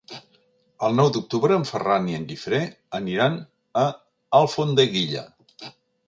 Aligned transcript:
El 0.85 0.95
nou 0.99 1.09
d'octubre 1.17 1.57
en 1.59 1.65
Ferran 1.71 2.07
i 2.11 2.15
en 2.19 2.23
Guifré 2.31 2.61
aniran 2.99 3.35
a 3.83 3.83
Alfondeguilla. 4.39 5.23